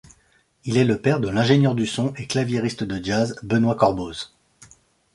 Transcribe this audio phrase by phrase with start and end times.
[0.65, 4.31] Il est le père de l'ingénieur du son et claviériste de jazz Benoît Corboz.